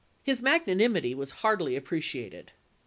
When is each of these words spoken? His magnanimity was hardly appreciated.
His 0.23 0.41
magnanimity 0.41 1.13
was 1.13 1.29
hardly 1.45 1.75
appreciated. 1.75 2.53